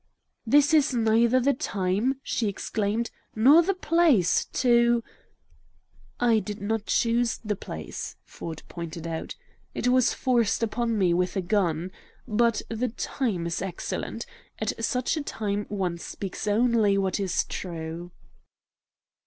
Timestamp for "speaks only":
15.99-16.97